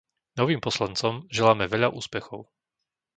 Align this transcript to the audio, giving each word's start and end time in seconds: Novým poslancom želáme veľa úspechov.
Novým 0.41 0.57
poslancom 0.65 1.15
želáme 1.37 1.65
veľa 1.73 1.89
úspechov. 1.99 2.41